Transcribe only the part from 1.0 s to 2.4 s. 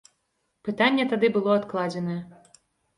тады было адкладзенае.